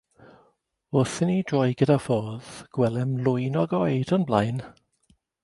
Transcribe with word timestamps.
Wrth 1.01 1.17
i 1.25 1.27
ni 1.31 1.35
droi 1.51 1.75
gyda'r 1.81 2.01
ffordd 2.05 2.49
gwelem 2.79 3.13
lwyn 3.29 3.61
o 3.65 3.67
goed 3.75 4.17
o'n 4.19 4.27
blaen. 4.33 4.65